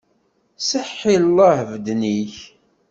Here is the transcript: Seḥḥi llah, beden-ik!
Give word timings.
Seḥḥi 0.67 1.15
llah, 1.23 1.59
beden-ik! 1.69 2.35